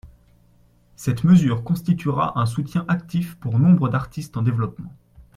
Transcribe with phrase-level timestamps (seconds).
[0.95, 4.95] Cette mesure constituera un soutien actif pour nombre d’artistes en développement.